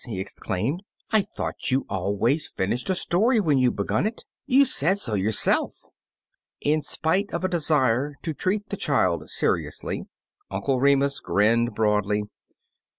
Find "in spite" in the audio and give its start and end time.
6.59-7.31